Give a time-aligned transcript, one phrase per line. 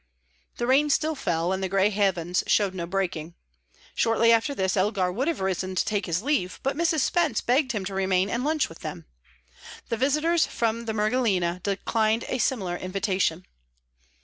[0.57, 3.35] The rain still fell, and the grey heavens showed no breaking.
[3.93, 7.01] Shortly after this, Elgar would have risen to take his leave, but Mrs.
[7.01, 9.05] Spence begged him to remain and lunch with them.
[9.89, 13.45] The visitors from the Mergellina declined a similar invitation.